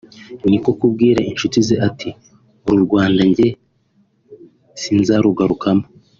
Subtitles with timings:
[0.49, 2.09] niko kubwira inshuti ze ati
[2.67, 3.49] ’uru Rwanda jye
[4.81, 5.85] sinzarugarukamo